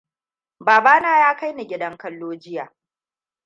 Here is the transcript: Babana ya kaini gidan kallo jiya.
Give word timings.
Babana 0.65 1.19
ya 1.19 1.31
kaini 1.39 1.63
gidan 1.69 1.97
kallo 1.97 2.35
jiya. 2.41 2.65